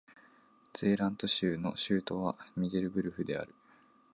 [0.73, 3.53] ゼーラント州の州都はミデルブルフである